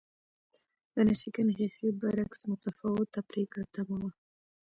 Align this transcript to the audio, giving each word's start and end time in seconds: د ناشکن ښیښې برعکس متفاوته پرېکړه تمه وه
د 0.93 0.95
ناشکن 1.07 1.47
ښیښې 1.57 1.89
برعکس 1.99 2.39
متفاوته 2.51 3.19
پرېکړه 3.29 3.63
تمه 3.73 3.95
وه 4.01 4.11